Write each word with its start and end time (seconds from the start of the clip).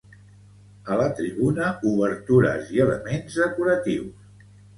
A 0.95 0.95
la 1.01 1.05
tribuna, 1.19 1.67
obertures 1.91 2.73
i 2.79 2.83
elements 2.87 3.37
decoratius. 3.45 4.27